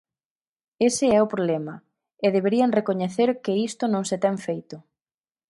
Ese 0.89 1.05
é 1.17 1.19
o 1.21 1.31
problema, 1.33 1.75
e 2.25 2.27
deberían 2.35 2.75
recoñecer 2.79 3.29
que 3.43 3.53
isto 3.69 3.83
non 3.93 4.03
se 4.09 4.17
ten 4.23 4.35
feito. 4.47 4.75